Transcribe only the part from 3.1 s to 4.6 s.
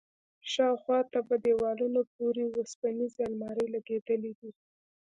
المارۍ لگېدلي دي.